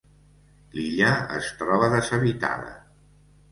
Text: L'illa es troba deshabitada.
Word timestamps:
L'illa 0.77 1.11
es 1.37 1.51
troba 1.61 1.91
deshabitada. 1.97 2.75